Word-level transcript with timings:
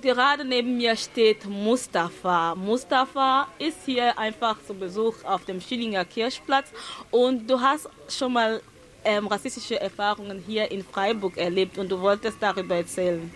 gerade 0.00 0.44
neben 0.44 0.76
mir 0.76 0.96
steht 0.96 1.44
Mustafa. 1.46 2.54
Mustafa 2.54 3.48
ist 3.58 3.78
hier 3.84 4.18
einfach 4.18 4.56
zu 4.66 4.74
Besuch 4.74 5.14
auf 5.24 5.44
dem 5.44 5.60
Schillinger 5.60 6.04
Kirchplatz 6.04 6.68
und 7.10 7.48
du 7.48 7.60
hast 7.60 7.88
schon 8.08 8.32
mal 8.32 8.60
ähm, 9.04 9.26
rassistische 9.26 9.80
Erfahrungen 9.80 10.42
hier 10.46 10.70
in 10.70 10.84
Freiburg 10.84 11.36
erlebt 11.36 11.78
und 11.78 11.90
du 11.90 12.00
wolltest 12.00 12.38
darüber 12.40 12.76
erzählen. 12.76 13.30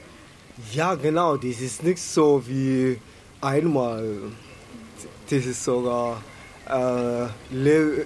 Ja, 0.73 0.95
genau. 0.95 1.37
Das 1.37 1.61
ist 1.61 1.83
nicht 1.83 2.01
so 2.01 2.43
wie 2.47 2.99
einmal. 3.41 4.19
Das 5.31 5.47
ist 5.47 5.65
sogar 5.65 6.23
äh, 6.69 7.27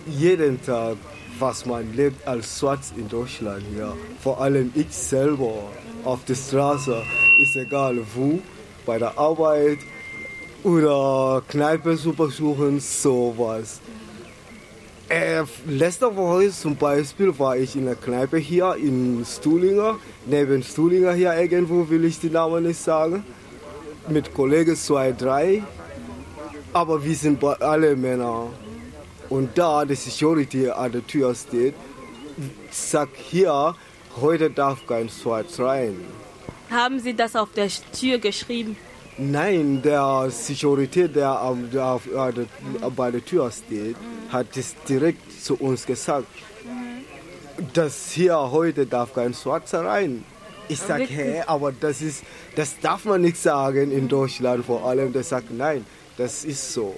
jeden 0.06 0.62
Tag, 0.64 0.96
was 1.38 1.66
man 1.66 1.94
lebt 1.94 2.26
als 2.26 2.58
Schwarz 2.58 2.92
in 2.96 3.08
Deutschland. 3.08 3.64
Ja. 3.78 3.94
Vor 4.20 4.40
allem 4.40 4.72
ich 4.74 4.92
selber 4.92 5.70
auf 6.04 6.24
der 6.24 6.34
Straße, 6.34 7.02
ist 7.42 7.56
egal 7.56 7.98
wo, 8.14 8.40
bei 8.86 8.98
der 8.98 9.18
Arbeit 9.18 9.78
oder 10.64 11.42
Kneipe 11.48 11.96
zu 11.96 12.12
besuchen, 12.12 12.80
sowas. 12.80 13.80
Äh, 15.08 15.44
letzte 15.66 16.14
Woche 16.16 16.50
zum 16.50 16.76
Beispiel 16.76 17.38
war 17.38 17.56
ich 17.56 17.76
in 17.76 17.84
der 17.84 17.96
Kneipe 17.96 18.38
hier 18.38 18.76
in 18.76 19.24
Stuhlinger, 19.26 19.98
neben 20.26 20.62
Stuhlinger 20.62 21.12
hier 21.12 21.34
irgendwo, 21.34 21.88
will 21.90 22.04
ich 22.04 22.18
den 22.20 22.32
Namen 22.32 22.64
nicht 22.64 22.80
sagen, 22.80 23.24
mit 24.08 24.32
Kollegen 24.32 24.74
2, 24.74 25.12
3. 25.12 25.62
Aber 26.72 27.04
wir 27.04 27.14
sind 27.14 27.44
alle 27.44 27.94
Männer. 27.94 28.46
Und 29.32 29.56
da 29.56 29.86
die 29.86 29.94
Security 29.94 30.68
an 30.68 30.92
der 30.92 31.06
Tür 31.06 31.34
steht, 31.34 31.74
sagt 32.70 33.16
hier, 33.16 33.74
heute 34.20 34.50
darf 34.50 34.86
kein 34.86 35.08
Schwarz 35.08 35.58
rein. 35.58 35.96
Haben 36.70 37.00
Sie 37.00 37.14
das 37.16 37.34
auf 37.34 37.48
der 37.54 37.68
Tür 37.98 38.18
geschrieben? 38.18 38.76
Nein, 39.16 39.80
der 39.80 40.28
Security, 40.30 41.08
der, 41.08 41.56
der, 41.72 41.86
auf, 41.86 42.02
der 42.04 42.90
bei 42.90 43.10
der 43.10 43.24
Tür 43.24 43.50
steht, 43.50 43.96
hat 44.28 44.54
es 44.54 44.74
direkt 44.86 45.24
zu 45.42 45.54
uns 45.54 45.86
gesagt, 45.86 46.26
dass 47.72 48.10
hier 48.10 48.36
heute 48.36 48.84
darf 48.84 49.14
kein 49.14 49.32
Schwarzer 49.32 49.82
rein. 49.86 50.26
Ich 50.68 50.80
sage, 50.80 51.04
hä, 51.04 51.42
aber 51.46 51.72
das, 51.72 52.02
ist, 52.02 52.22
das 52.54 52.78
darf 52.80 53.06
man 53.06 53.22
nicht 53.22 53.38
sagen 53.38 53.92
in 53.92 54.08
Deutschland 54.08 54.66
vor 54.66 54.84
allem. 54.84 55.10
Der 55.14 55.22
sagt, 55.22 55.50
nein, 55.50 55.86
das 56.18 56.44
ist 56.44 56.74
so. 56.74 56.94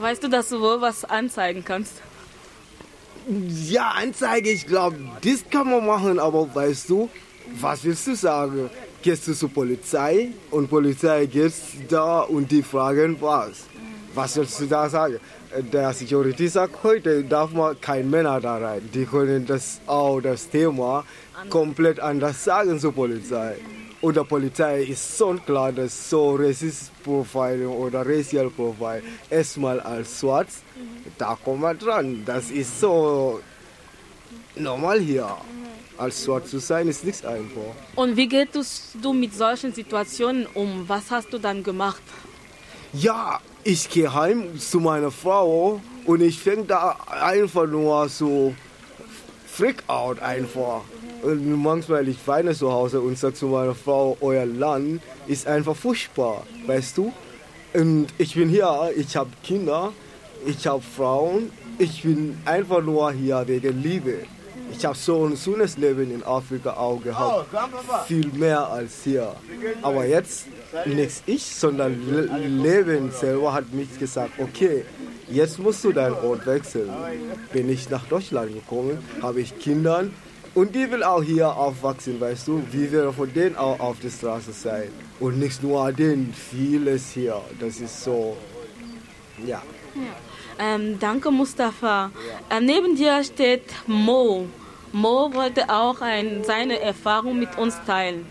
Weißt 0.00 0.22
du, 0.22 0.28
dass 0.28 0.48
du 0.48 0.60
wohl 0.60 0.80
was 0.80 1.04
anzeigen 1.04 1.64
kannst? 1.64 1.94
Ja, 3.28 3.90
Anzeige, 3.90 4.50
ich 4.50 4.66
glaube, 4.66 4.96
das 5.22 5.44
kann 5.50 5.68
man 5.68 5.84
machen, 5.84 6.18
aber 6.18 6.54
weißt 6.54 6.88
du, 6.88 7.10
was 7.60 7.84
willst 7.84 8.06
du 8.06 8.14
sagen? 8.14 8.70
Gehst 9.02 9.26
du 9.26 9.34
zur 9.34 9.50
Polizei 9.50 10.30
und 10.50 10.70
Polizei 10.70 11.26
geht 11.26 11.52
da 11.88 12.20
und 12.20 12.50
die 12.50 12.62
fragen 12.62 13.16
was? 13.20 13.64
Was 14.14 14.36
willst 14.36 14.60
du 14.60 14.66
da 14.66 14.88
sagen? 14.88 15.18
Der 15.72 15.92
Security 15.92 16.48
sagt, 16.48 16.82
heute 16.82 17.24
darf 17.24 17.52
man 17.52 17.80
kein 17.80 18.08
Männer 18.08 18.40
da 18.40 18.56
rein. 18.56 18.88
Die 18.94 19.04
können 19.04 19.46
das 19.46 19.80
auch 19.86 20.20
das 20.20 20.48
Thema 20.48 21.04
komplett 21.50 22.00
anders 22.00 22.44
sagen 22.44 22.78
zur 22.78 22.92
Polizei. 22.92 23.56
Und 24.00 24.16
der 24.16 24.24
Polizei 24.24 24.82
ist 24.84 25.18
so 25.18 25.34
klar, 25.44 25.72
dass 25.72 26.08
so 26.08 26.36
Racist 26.36 26.92
Profiling 27.02 27.66
oder 27.66 28.06
Racial 28.06 28.48
Profile 28.48 29.02
erstmal 29.28 29.80
als 29.80 30.20
schwarz, 30.20 30.62
da 31.18 31.36
kommt 31.44 31.62
man 31.62 31.76
dran. 31.76 32.22
Das 32.24 32.50
ist 32.50 32.80
so 32.80 33.40
normal 34.54 35.00
hier. 35.00 35.28
Als 35.96 36.24
schwarz 36.24 36.50
zu 36.50 36.60
sein 36.60 36.86
ist 36.86 37.04
nichts 37.04 37.24
einfach. 37.24 37.74
Und 37.96 38.16
wie 38.16 38.28
gehst 38.28 38.94
du 39.02 39.12
mit 39.12 39.34
solchen 39.34 39.72
Situationen 39.72 40.46
um? 40.54 40.88
Was 40.88 41.10
hast 41.10 41.32
du 41.32 41.38
dann 41.38 41.64
gemacht? 41.64 42.02
Ja, 42.92 43.40
ich 43.64 43.90
gehe 43.90 44.14
heim 44.14 44.58
zu 44.60 44.78
meiner 44.78 45.10
Frau 45.10 45.80
und 46.06 46.20
ich 46.22 46.38
fange 46.38 46.64
da 46.64 46.96
einfach 47.20 47.66
nur 47.66 48.08
so 48.08 48.54
freak 49.58 49.82
out 49.88 50.22
einfach. 50.22 50.82
Und 51.22 51.60
manchmal 51.60 52.06
ich 52.06 52.18
weine 52.26 52.54
zu 52.54 52.70
Hause 52.70 53.00
und 53.00 53.18
sage 53.18 53.34
zu 53.34 53.46
meiner 53.46 53.74
Frau, 53.74 54.16
euer 54.20 54.46
Land 54.46 55.02
ist 55.26 55.48
einfach 55.48 55.74
furchtbar, 55.74 56.44
weißt 56.66 56.96
du? 56.96 57.12
Und 57.74 58.06
ich 58.18 58.34
bin 58.36 58.48
hier, 58.48 58.92
ich 58.96 59.16
habe 59.16 59.30
Kinder, 59.42 59.92
ich 60.46 60.64
habe 60.68 60.80
Frauen, 60.80 61.50
ich 61.76 62.02
bin 62.04 62.38
einfach 62.44 62.82
nur 62.82 63.10
hier 63.10 63.42
wegen 63.48 63.82
Liebe. 63.82 64.18
Ich 64.70 64.84
habe 64.84 64.96
so 64.96 65.26
ein 65.26 65.36
schönes 65.36 65.76
Leben 65.76 66.12
in 66.14 66.22
Afrika 66.22 66.74
auch 66.74 67.02
gehabt. 67.02 67.46
Viel 68.06 68.28
mehr 68.28 68.64
als 68.68 69.02
hier. 69.02 69.34
Aber 69.82 70.04
jetzt 70.04 70.46
nicht 70.86 71.22
ich, 71.26 71.44
sondern 71.44 71.96
Leben 72.62 73.10
selber 73.10 73.54
hat 73.54 73.72
mich 73.72 73.98
gesagt, 73.98 74.32
okay, 74.38 74.84
jetzt 75.30 75.58
musst 75.58 75.84
du 75.84 75.92
deinen 75.92 76.14
Ort 76.14 76.46
wechseln. 76.46 76.90
Bin 77.52 77.68
ich 77.68 77.88
nach 77.90 78.04
Deutschland 78.06 78.52
gekommen, 78.52 78.98
habe 79.22 79.40
ich 79.40 79.58
Kinder 79.58 80.04
und 80.54 80.74
die 80.74 80.90
will 80.90 81.02
auch 81.02 81.22
hier 81.22 81.54
aufwachsen, 81.56 82.20
weißt 82.20 82.48
du. 82.48 82.62
Wie 82.72 82.90
wir 82.90 83.12
von 83.12 83.32
denen 83.32 83.56
auch 83.56 83.78
auf 83.78 84.00
der 84.00 84.10
Straße 84.10 84.52
sein. 84.52 84.88
Und 85.20 85.38
nicht 85.38 85.62
nur 85.62 85.92
denen, 85.92 86.34
vieles 86.34 87.10
hier. 87.12 87.40
Das 87.60 87.80
ist 87.80 88.02
so, 88.02 88.36
ja. 89.46 89.62
ja. 89.94 90.02
Ähm, 90.58 90.98
danke, 90.98 91.30
Mustafa. 91.30 92.10
Ja. 92.50 92.56
Ähm, 92.56 92.66
neben 92.66 92.96
dir 92.96 93.22
steht 93.22 93.72
Mo. 93.86 94.46
Mo 94.92 95.30
wollte 95.32 95.68
auch 95.68 96.00
ein, 96.00 96.42
seine 96.44 96.80
Erfahrung 96.80 97.38
mit 97.38 97.56
uns 97.58 97.76
teilen. 97.86 98.26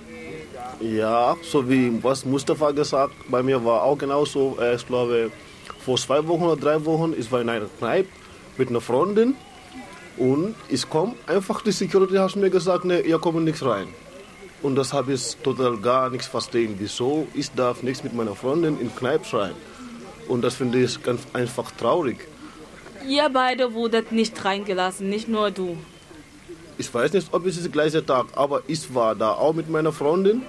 Ja, 0.80 1.36
so 1.42 1.68
wie 1.70 2.04
was 2.04 2.26
Mustafa 2.26 2.72
gesagt, 2.72 3.14
bei 3.30 3.42
mir 3.42 3.64
war 3.64 3.84
auch 3.84 3.98
genauso. 3.98 4.58
Ich 4.76 4.86
glaube, 4.86 5.32
vor 5.80 5.98
zwei 5.98 6.28
Wochen 6.28 6.44
oder 6.44 6.56
drei 6.56 6.86
Wochen, 6.86 7.14
ich 7.18 7.32
war 7.32 7.42
in 7.42 7.50
einer 7.50 7.68
Kneipe 7.80 8.10
mit 8.58 8.70
einer 8.70 8.82
Freundin 8.82 9.36
und 10.18 10.56
ich 10.70 10.90
komme 10.90 11.16
einfach, 11.28 11.62
die 11.62 11.72
Security 11.72 12.16
hat 12.16 12.36
mir 12.36 12.50
gesagt, 12.50 12.86
ne, 12.86 13.02
ihr 13.02 13.20
kommt 13.20 13.44
nicht 13.44 13.64
rein. 13.64 13.88
Und 14.64 14.76
das 14.76 14.92
habe 14.92 15.14
ich 15.14 15.38
total 15.44 15.78
gar 15.78 16.10
nichts 16.10 16.28
verstehen. 16.28 16.76
Wieso? 16.80 17.28
Ich 17.36 17.52
darf 17.52 17.84
nichts 17.84 18.04
mit 18.04 18.14
meiner 18.16 18.36
Freundin 18.36 18.80
in 18.80 18.94
Kneipe 18.96 19.38
rein. 19.38 19.54
Und 20.28 20.42
das 20.42 20.56
finde 20.56 20.82
ich 20.82 21.02
ganz 21.04 21.22
einfach 21.34 21.72
traurig. 21.72 22.18
Ihr 23.08 23.30
beide 23.30 23.74
wurdet 23.74 24.12
nicht 24.12 24.44
reingelassen, 24.44 25.10
nicht 25.10 25.28
nur 25.28 25.52
du. 25.52 25.78
Ich 26.80 26.94
weiß 26.94 27.14
nicht, 27.14 27.30
ob 27.32 27.46
es 27.46 27.56
ist 27.56 27.64
der 27.64 27.72
gleiche 27.72 28.06
Tag, 28.06 28.28
aber 28.36 28.62
ich 28.68 28.94
war 28.94 29.16
da 29.16 29.32
auch 29.32 29.54
mit 29.54 29.70
meiner 29.70 29.92
Freundin 29.92 30.42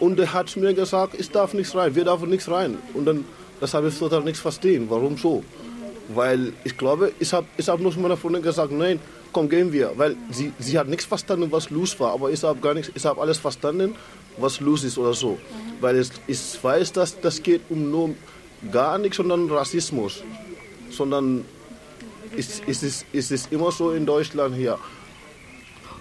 und 0.00 0.20
er 0.20 0.32
hat 0.32 0.56
mir 0.56 0.74
gesagt, 0.74 1.14
ich 1.18 1.30
darf 1.30 1.54
nichts 1.54 1.74
rein, 1.74 1.94
wir 1.94 2.04
dürfen 2.04 2.28
nichts 2.28 2.50
rein. 2.50 2.78
Und 2.92 3.06
dann, 3.06 3.24
das 3.64 3.72
habe 3.72 3.88
ich 3.88 3.98
total 3.98 4.20
nichts 4.20 4.40
verstehen. 4.40 4.90
Warum 4.90 5.16
so? 5.16 5.42
Weil 6.08 6.52
ich 6.64 6.76
glaube, 6.76 7.12
ich 7.18 7.32
habe 7.32 7.46
ich 7.56 7.66
hab 7.66 7.80
nur 7.80 7.92
zu 7.92 7.98
meiner 7.98 8.18
Freundin 8.18 8.42
gesagt, 8.42 8.70
nein, 8.72 9.00
komm, 9.32 9.48
gehen 9.48 9.72
wir. 9.72 9.92
Weil 9.96 10.16
sie, 10.30 10.52
sie 10.58 10.78
hat 10.78 10.86
nichts 10.86 11.06
verstanden, 11.06 11.50
was 11.50 11.70
los 11.70 11.98
war. 11.98 12.12
Aber 12.12 12.30
ich 12.30 12.42
habe 12.42 12.60
gar 12.60 12.74
nichts, 12.74 12.92
ich 12.94 13.06
habe 13.06 13.18
alles 13.22 13.38
verstanden, 13.38 13.94
was 14.36 14.60
los 14.60 14.84
ist 14.84 14.98
oder 14.98 15.14
so. 15.14 15.38
Weil 15.80 15.98
ich, 15.98 16.10
ich 16.26 16.62
weiß, 16.62 16.92
dass 16.92 17.18
das 17.18 17.42
geht 17.42 17.62
um 17.70 17.90
nur 17.90 18.10
gar 18.70 18.98
nichts, 18.98 19.16
sondern 19.16 19.50
Rassismus. 19.50 20.22
Sondern 20.90 21.46
es, 22.36 22.60
es, 22.66 22.82
ist, 22.82 23.06
es 23.14 23.30
ist 23.30 23.50
immer 23.50 23.72
so 23.72 23.92
in 23.92 24.04
Deutschland 24.04 24.54
hier. 24.56 24.78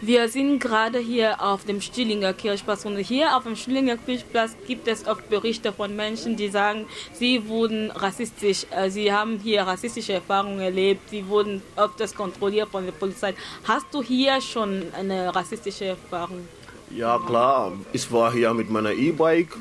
Wir 0.05 0.27
sind 0.27 0.59
gerade 0.59 0.99
hier 0.99 1.41
auf 1.41 1.63
dem 1.63 1.79
Stillinger 1.79 2.33
Kirchplatz 2.33 2.83
und 2.83 2.97
hier 2.97 3.37
auf 3.37 3.43
dem 3.43 3.55
Stillinger 3.55 3.95
Kirchplatz 3.95 4.51
gibt 4.67 4.85
es 4.89 5.07
oft 5.07 5.29
Berichte 5.29 5.71
von 5.71 5.95
Menschen, 5.95 6.35
die 6.35 6.49
sagen, 6.49 6.87
sie 7.13 7.47
wurden 7.47 7.89
rassistisch, 7.89 8.65
äh, 8.71 8.89
sie 8.89 9.13
haben 9.13 9.39
hier 9.41 9.61
rassistische 9.61 10.11
Erfahrungen 10.11 10.59
erlebt, 10.59 11.09
sie 11.09 11.25
wurden 11.25 11.61
öfters 11.77 12.13
kontrolliert 12.13 12.67
von 12.67 12.83
der 12.83 12.91
Polizei. 12.91 13.33
Hast 13.63 13.85
du 13.93 14.03
hier 14.03 14.41
schon 14.41 14.83
eine 14.91 15.33
rassistische 15.33 15.85
Erfahrung? 15.85 16.49
Ja 16.93 17.17
klar, 17.25 17.71
ich 17.93 18.11
war 18.11 18.33
hier 18.33 18.53
mit 18.53 18.69
meiner 18.69 18.91
E-Bike 18.91 19.55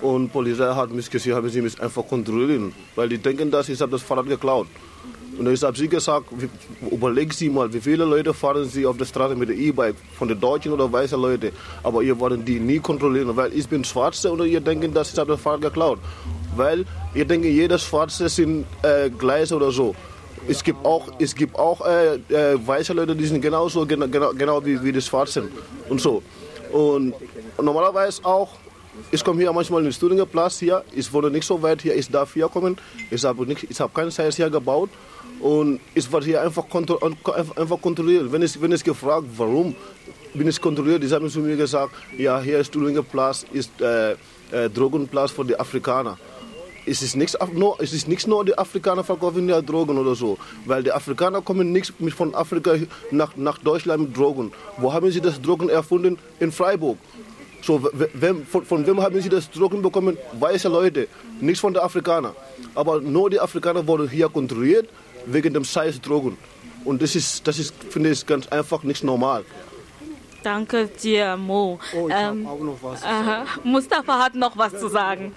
und 0.00 0.28
die 0.28 0.30
Polizei 0.30 0.74
hat 0.74 0.92
mich 0.92 1.10
gesehen, 1.10 1.34
haben 1.34 1.50
sie 1.50 1.60
mich 1.60 1.78
einfach 1.78 2.08
kontrolliert, 2.08 2.72
weil 2.96 3.10
die 3.10 3.18
denken, 3.18 3.50
dass 3.50 3.68
ich 3.68 3.78
habe 3.82 3.92
das 3.92 4.02
Fahrrad 4.02 4.28
geklaut. 4.28 4.66
Und 5.38 5.48
ich 5.52 5.62
habe 5.62 5.76
sie 5.76 5.88
gesagt, 5.88 6.26
überlegen 6.90 7.32
Sie 7.32 7.48
mal, 7.48 7.72
wie 7.72 7.80
viele 7.80 8.04
Leute 8.04 8.32
fahren 8.32 8.64
Sie 8.66 8.86
auf 8.86 8.96
der 8.96 9.04
Straße 9.04 9.34
mit 9.34 9.48
der 9.48 9.56
E-Bike, 9.56 9.96
von 10.16 10.28
den 10.28 10.38
Deutschen 10.38 10.72
oder 10.72 10.90
weißen 10.90 11.20
Leute, 11.20 11.52
aber 11.82 12.02
ihr 12.02 12.18
wollt 12.18 12.46
die 12.46 12.60
nie 12.60 12.78
kontrollieren, 12.78 13.36
weil 13.36 13.52
ich 13.52 13.68
bin 13.68 13.82
Schwarze 13.82 14.30
und 14.30 14.46
ihr 14.46 14.60
denkt, 14.60 14.96
dass 14.96 15.12
ich 15.12 15.18
habe 15.18 15.32
das 15.32 15.40
Fahrrad 15.40 15.62
geklaut. 15.62 15.98
Weil 16.54 16.84
ihr 17.14 17.24
denkt, 17.24 17.46
jeder 17.46 17.78
Schwarze 17.78 18.28
sind 18.28 18.64
äh, 18.82 19.10
gleich 19.10 19.52
oder 19.52 19.72
so. 19.72 19.94
Es 20.46 20.62
gibt 20.62 20.84
auch, 20.84 21.08
es 21.18 21.34
gibt 21.34 21.58
auch 21.58 21.84
äh, 21.84 22.14
äh, 22.28 22.66
weiße 22.66 22.92
Leute, 22.92 23.16
die 23.16 23.26
sind 23.26 23.40
genauso, 23.40 23.84
genau, 23.86 24.06
genau 24.06 24.64
wie, 24.64 24.80
wie 24.84 24.92
die 24.92 25.00
Schwarzen 25.00 25.48
und 25.88 26.00
so. 26.00 26.22
Und 26.70 27.14
normalerweise 27.60 28.24
auch 28.24 28.50
ich 29.10 29.24
komme 29.24 29.40
hier 29.40 29.52
manchmal 29.52 29.80
in 29.80 29.86
den 29.86 29.92
Studienplatz 29.92 30.58
hier. 30.58 30.84
Ich 30.94 31.12
wohne 31.12 31.30
nicht 31.30 31.46
so 31.46 31.60
weit 31.62 31.82
hier. 31.82 31.94
Ich 31.94 32.10
darf 32.10 32.34
hier 32.34 32.48
kommen. 32.48 32.76
Ich 33.10 33.24
habe 33.24 33.46
hab 33.46 33.94
kein 33.94 34.06
Haus 34.06 34.36
hier 34.36 34.50
gebaut. 34.50 34.90
Und 35.40 35.80
ich 35.94 36.10
war 36.12 36.22
hier 36.22 36.42
einfach, 36.42 36.68
kontro 36.68 36.98
einfach 37.56 37.80
kontrolliert. 37.80 38.30
Wenn 38.32 38.42
ich, 38.42 38.60
wenn 38.60 38.72
ich 38.72 38.82
gefragt, 38.82 39.26
warum 39.36 39.74
bin 40.32 40.48
ich 40.48 40.60
kontrolliert, 40.60 41.02
die 41.02 41.10
haben 41.10 41.28
zu 41.30 41.40
mir 41.40 41.56
gesagt, 41.56 41.92
ja, 42.16 42.40
hier 42.40 42.58
ist 42.58 42.68
Studienplatz, 42.68 43.44
ist, 43.52 43.80
äh, 43.80 44.12
äh, 44.50 44.70
Drogenplatz 44.70 45.30
für 45.30 45.44
die 45.44 45.58
Afrikaner. 45.58 46.18
Es 46.86 47.00
ist, 47.00 47.16
nichts, 47.16 47.36
nur, 47.52 47.80
es 47.80 47.94
ist 47.94 48.08
nicht 48.08 48.26
nur 48.26 48.44
die 48.44 48.56
Afrikaner 48.58 49.02
verkaufen 49.02 49.48
ja 49.48 49.62
Drogen 49.62 49.96
oder 49.96 50.14
so, 50.14 50.36
weil 50.66 50.82
die 50.82 50.92
Afrikaner 50.92 51.40
kommen 51.40 51.72
nicht 51.72 51.94
von 52.14 52.34
Afrika 52.34 52.74
nach, 53.10 53.36
nach 53.36 53.56
Deutschland 53.58 54.02
mit 54.02 54.16
Drogen. 54.16 54.52
Wo 54.76 54.92
haben 54.92 55.10
sie 55.10 55.20
das 55.20 55.40
Drogen 55.40 55.70
erfunden? 55.70 56.18
In 56.40 56.52
Freiburg. 56.52 56.98
So, 57.64 57.80
wem, 58.12 58.44
von, 58.44 58.62
von, 58.66 58.86
wem 58.86 59.00
haben 59.00 59.18
sie 59.22 59.30
das 59.30 59.50
Drogen 59.50 59.80
bekommen? 59.80 60.18
Weiße 60.38 60.68
Leute, 60.68 61.08
nichts 61.40 61.60
von 61.60 61.72
den 61.72 61.82
Afrikanern. 61.82 62.34
Aber 62.74 63.00
nur 63.00 63.30
die 63.30 63.40
Afrikaner 63.40 63.86
wurden 63.86 64.06
hier 64.06 64.28
kontrolliert 64.28 64.86
wegen 65.24 65.54
dem 65.54 65.64
Scheiß 65.64 65.98
Drogen. 66.02 66.36
Und 66.84 67.00
das 67.00 67.16
ist, 67.16 67.46
das 67.48 67.58
ist, 67.58 67.74
finde 67.88 68.10
ich, 68.10 68.26
ganz 68.26 68.48
einfach 68.48 68.82
nicht 68.82 69.02
normal. 69.02 69.44
Danke 70.42 70.90
dir, 71.02 71.38
Mo. 71.38 71.78
Oh, 71.96 72.06
ich 72.06 72.14
ähm, 72.14 72.46
auch 72.46 72.60
noch 72.60 72.76
was. 72.82 73.02
Aha. 73.02 73.46
Mustafa 73.64 74.18
hat 74.18 74.34
noch 74.34 74.58
was 74.58 74.78
zu 74.78 74.88
sagen. 74.88 75.32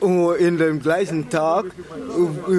Oh, 0.00 0.32
in 0.32 0.58
dem 0.58 0.80
gleichen 0.80 1.30
Tag, 1.30 1.66
äh, 2.48 2.54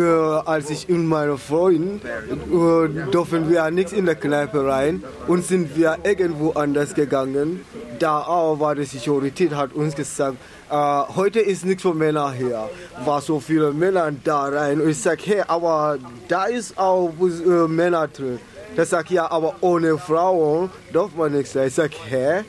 als 0.46 0.70
ich 0.70 0.88
und 0.88 1.08
meine 1.08 1.38
Freundin, 1.38 2.00
äh, 2.06 3.12
durften 3.12 3.50
wir 3.50 3.70
nichts 3.72 3.92
in 3.92 4.06
der 4.06 4.16
Kneipe 4.16 4.66
rein 4.66 5.04
und 5.28 5.44
sind 5.44 5.76
wir 5.76 5.98
irgendwo 6.04 6.52
anders 6.52 6.94
gegangen. 6.94 7.66
Da 8.02 8.24
aber 8.24 8.74
die 8.74 8.86
Security 8.86 9.48
hat 9.50 9.74
uns 9.74 9.96
gesagt, 9.96 10.38
äh, 10.72 10.76
heute 11.16 11.40
ist 11.40 11.64
nichts 11.64 11.84
für 11.84 11.94
Männer 11.94 12.32
hier. 12.32 12.68
War 13.06 13.22
so 13.22 13.40
viele 13.40 13.72
Männer 13.74 14.12
da 14.24 14.46
rein. 14.46 14.82
Und 14.82 14.90
ich 14.90 14.98
sage, 14.98 15.22
hey, 15.24 15.44
aber 15.48 16.00
da 16.28 16.46
ist 16.46 16.76
auch 16.80 17.14
äh, 17.22 17.68
Männer 17.68 18.08
drin. 18.08 18.40
Der 18.76 18.88
sagt, 18.88 19.12
ja, 19.12 19.30
aber 19.30 19.54
ohne 19.62 20.00
Frauen 20.00 20.72
darf 20.92 21.14
man 21.16 21.32
nichts 21.32 21.56
rein. 21.56 21.68
Ich 21.68 21.76
sage, 21.76 21.94
hä? 22.10 22.44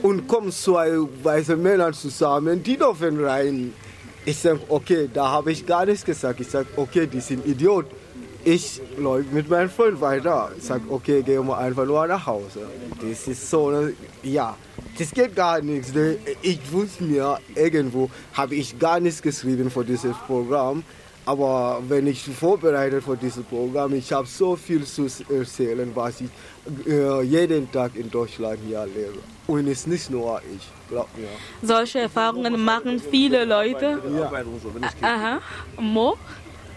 Und 0.00 0.26
kommen 0.26 0.50
zwei 0.50 0.92
weiße 1.22 1.56
Männer 1.56 1.92
zusammen, 1.92 2.62
die 2.62 2.78
dürfen 2.78 3.22
rein. 3.22 3.74
Ich 4.24 4.38
sage, 4.38 4.60
okay, 4.70 5.10
da 5.12 5.28
habe 5.28 5.52
ich 5.52 5.66
gar 5.66 5.84
nichts 5.84 6.06
gesagt. 6.06 6.40
Ich 6.40 6.48
sage, 6.48 6.68
okay, 6.76 7.06
die 7.06 7.20
sind 7.20 7.44
Idiot. 7.44 7.84
Ich 8.44 8.80
läufe 8.96 9.34
mit 9.34 9.50
meinem 9.50 9.68
Freund 9.68 10.00
weiter. 10.00 10.50
Ich 10.56 10.64
sage, 10.64 10.82
okay, 10.88 11.22
gehen 11.22 11.46
wir 11.46 11.58
einfach 11.58 11.84
nur 11.84 12.06
nach 12.06 12.24
Hause. 12.26 12.66
Das 13.00 13.28
ist 13.28 13.50
so, 13.50 13.88
ja, 14.22 14.56
das 14.98 15.10
geht 15.10 15.36
gar 15.36 15.60
nichts. 15.60 15.92
Ich 16.40 16.72
wusste 16.72 17.04
mir, 17.04 17.38
irgendwo 17.54 18.08
habe 18.32 18.54
ich 18.54 18.78
gar 18.78 18.98
nichts 18.98 19.20
geschrieben 19.20 19.70
für 19.70 19.84
dieses 19.84 20.16
Programm. 20.26 20.82
Aber 21.26 21.82
wenn 21.86 22.06
ich 22.06 22.22
vorbereitet 22.24 23.04
für 23.04 23.16
dieses 23.16 23.44
Programm, 23.44 23.94
ich 23.94 24.10
habe 24.10 24.26
so 24.26 24.56
viel 24.56 24.84
zu 24.84 25.06
erzählen, 25.28 25.90
was 25.94 26.22
ich 26.22 26.30
äh, 26.86 27.22
jeden 27.22 27.70
Tag 27.70 27.94
in 27.94 28.10
Deutschland 28.10 28.58
hier 28.66 28.78
erlebe. 28.78 29.18
Und 29.46 29.66
es 29.66 29.80
ist 29.80 29.86
nicht 29.86 30.10
nur 30.10 30.40
ich, 30.56 30.66
glaub 30.88 31.08
mir. 31.16 31.28
Solche 31.62 32.00
Erfahrungen 32.00 32.64
machen 32.64 32.98
viele 32.98 33.44
Leute. 33.44 34.00
Ja. 34.16 34.32
Aha. 35.02 35.40
Mo? 35.78 36.16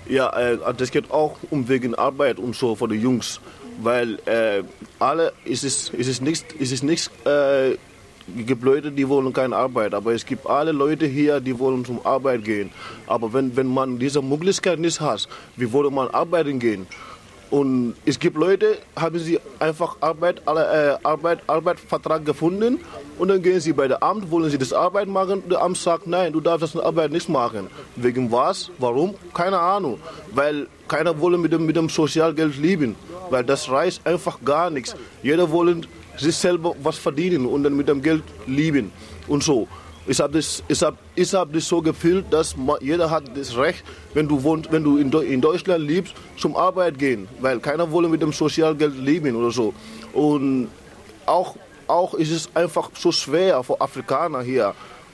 Ja, 0.07 0.29
äh, 0.37 0.57
das 0.77 0.91
geht 0.91 1.11
auch 1.11 1.37
um 1.49 1.67
wegen 1.69 1.95
Arbeit 1.95 2.37
und 2.39 2.55
so 2.55 2.75
für 2.75 2.87
die 2.87 2.95
Jungs. 2.95 3.39
Weil 3.81 4.19
äh, 4.25 4.63
alle, 4.99 5.33
es 5.45 5.63
ist, 5.63 5.93
es 5.93 6.07
ist 6.07 6.21
nichts, 6.21 6.45
es 6.59 6.83
äh, 7.25 7.77
gibt 8.45 8.63
Leute, 8.63 8.91
die 8.91 9.07
wollen 9.07 9.33
keine 9.33 9.55
Arbeit, 9.55 9.93
aber 9.93 10.13
es 10.13 10.25
gibt 10.25 10.45
alle 10.45 10.71
Leute 10.71 11.05
hier, 11.05 11.39
die 11.39 11.57
wollen 11.57 11.83
zum 11.83 12.05
Arbeit 12.05 12.43
gehen. 12.43 12.69
Aber 13.07 13.33
wenn, 13.33 13.55
wenn 13.55 13.67
man 13.67 13.99
diese 13.99 14.21
Möglichkeit 14.21 14.79
nicht 14.79 15.01
hat, 15.01 15.27
wie 15.55 15.71
würde 15.71 15.89
man 15.89 16.09
arbeiten 16.09 16.59
gehen? 16.59 16.87
Und 17.53 17.93
es 18.03 18.17
gibt 18.17 18.35
Leute, 18.35 18.79
haben 18.95 19.19
sie 19.19 19.39
einfach 19.59 19.97
Arbeit, 20.01 20.41
äh, 20.47 20.97
Arbeit, 21.03 21.37
Arbeitsvertrag 21.45 22.25
gefunden 22.25 22.79
und 23.19 23.27
dann 23.27 23.43
gehen 23.43 23.59
sie 23.59 23.73
bei 23.73 23.87
der 23.87 24.01
Amt, 24.01 24.31
wollen 24.31 24.49
sie 24.49 24.57
das 24.57 24.73
Arbeit 24.73 25.07
machen. 25.07 25.43
Der 25.47 25.61
Amt 25.61 25.77
sagt, 25.77 26.07
nein, 26.07 26.33
du 26.33 26.41
darfst 26.41 26.73
das 26.73 26.81
Arbeit 26.81 27.11
nicht 27.11 27.29
machen. 27.29 27.67
Wegen 27.95 28.31
was? 28.31 28.71
Warum? 28.79 29.13
Keine 29.35 29.59
Ahnung. 29.59 29.99
Weil 30.33 30.65
keiner 30.87 31.21
will 31.21 31.37
mit 31.37 31.53
dem, 31.53 31.67
mit 31.67 31.75
dem 31.75 31.89
Sozialgeld 31.89 32.57
leben. 32.57 32.95
Weil 33.29 33.43
das 33.43 33.69
reicht 33.69 34.03
einfach 34.07 34.39
gar 34.43 34.71
nichts. 34.71 34.95
Jeder 35.21 35.53
will 35.53 35.81
sich 36.17 36.35
selber 36.35 36.73
was 36.81 36.97
verdienen 36.97 37.45
und 37.45 37.61
dann 37.61 37.77
mit 37.77 37.87
dem 37.87 38.01
Geld 38.01 38.23
leben 38.47 38.91
und 39.27 39.43
so. 39.43 39.67
Ich 40.05 40.19
habe 40.19 40.33
das, 40.33 40.61
ich 40.67 40.81
hab, 40.83 40.97
ich 41.15 41.33
hab 41.33 41.53
das 41.53 41.67
so 41.67 41.81
gefühlt, 41.81 42.25
dass 42.31 42.55
jeder 42.81 43.09
hat 43.09 43.23
das 43.35 43.55
Recht, 43.55 43.83
wenn 44.13 44.27
du, 44.27 44.43
wohnt, 44.43 44.69
wenn 44.71 44.83
du 44.83 44.97
in, 44.97 45.11
in 45.11 45.39
Deutschland 45.39 45.87
lebst, 45.87 46.13
zum 46.37 46.57
Arbeit 46.57 46.99
gehen, 46.99 47.27
weil 47.39 47.59
keiner 47.59 47.91
will 47.91 48.09
mit 48.09 48.21
dem 48.21 48.33
Sozialgeld 48.33 48.97
leben 48.97 49.35
oder 49.35 49.51
so. 49.51 49.73
Und 50.11 50.67
auch, 51.25 51.55
auch 51.87 52.15
ist 52.15 52.31
es 52.31 52.49
einfach 52.53 52.89
so 52.97 53.13
schwer 53.13 53.63
für 53.63 53.79
Afrikaner 53.79 54.41
hier, 54.41 54.73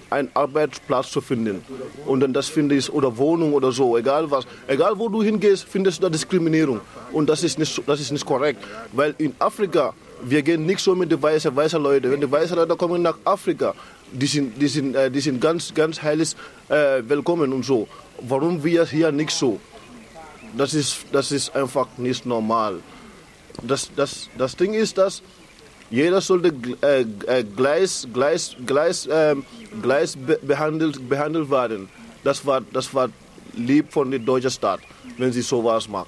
einen 0.09 0.29
Arbeitsplatz 0.33 1.11
zu 1.11 1.21
finden. 1.21 1.63
Und 2.05 2.21
dann 2.21 2.33
das 2.33 2.47
finde 2.47 2.75
ich, 2.75 2.91
oder 2.91 3.15
Wohnung 3.17 3.53
oder 3.53 3.71
so, 3.71 3.97
egal 3.97 4.31
was. 4.31 4.45
Egal 4.67 4.97
wo 4.97 5.07
du 5.07 5.21
hingehst, 5.21 5.65
findest 5.69 5.99
du 5.99 6.03
da 6.03 6.09
Diskriminierung. 6.09 6.81
Und 7.11 7.29
das 7.29 7.43
ist 7.43 7.59
nicht, 7.59 7.81
das 7.87 7.99
ist 7.99 8.11
nicht 8.11 8.25
korrekt. 8.25 8.63
Weil 8.91 9.13
in 9.17 9.35
Afrika, 9.39 9.93
wir 10.23 10.41
gehen 10.41 10.65
nicht 10.65 10.79
so 10.79 10.95
mit 10.95 11.11
den 11.11 11.21
weißen, 11.21 11.55
weißen 11.55 11.81
Leuten. 11.81 12.11
Wenn 12.11 12.21
die 12.21 12.31
weißen 12.31 12.55
Leute 12.55 12.75
kommen 12.75 13.01
nach 13.01 13.17
Afrika, 13.23 13.75
die 14.11 14.27
sind, 14.27 14.61
die 14.61 14.67
sind, 14.67 14.95
äh, 14.95 15.11
die 15.11 15.19
sind 15.19 15.39
ganz, 15.39 15.73
ganz 15.73 16.01
heilig 16.01 16.35
äh, 16.69 17.01
willkommen 17.07 17.53
und 17.53 17.63
so. 17.63 17.87
Warum 18.21 18.63
wir 18.63 18.85
hier 18.85 19.11
nicht 19.11 19.31
so? 19.31 19.59
Das 20.57 20.73
ist, 20.73 21.05
das 21.11 21.31
ist 21.31 21.55
einfach 21.55 21.87
nicht 21.97 22.25
normal. 22.25 22.79
Das, 23.63 23.91
das, 23.95 24.29
das 24.37 24.55
Ding 24.55 24.73
ist, 24.73 24.97
dass 24.97 25.21
jeder 25.89 26.21
sollte 26.21 26.53
äh, 26.81 27.01
äh, 27.27 27.43
gleich, 27.43 28.07
gleich, 28.13 28.55
gleich, 28.65 29.07
äh, 29.07 29.35
gleich 29.81 30.15
behandelt, 30.17 31.07
behandelt 31.09 31.49
werden. 31.49 31.89
Das 32.23 32.45
war, 32.45 32.61
das 32.73 32.93
war 32.93 33.09
lieb 33.55 33.91
von 33.91 34.11
der 34.11 34.19
deutschen 34.19 34.51
Staat, 34.51 34.81
wenn 35.17 35.31
sie 35.31 35.41
sowas 35.41 35.87
macht. 35.87 36.07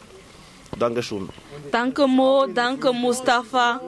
Dankeschön. 0.78 1.30
Danke 1.72 2.08
Mo, 2.08 2.46
danke 2.48 2.94
Mustafa. 2.94 3.82